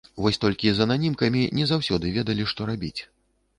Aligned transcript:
Вось 0.25 0.39
толькі 0.45 0.71
з 0.77 0.83
ананімкамі 0.85 1.43
не 1.59 1.69
заўсёды 1.73 2.13
ведалі, 2.19 2.49
што 2.55 2.61
рабіць. 2.73 2.97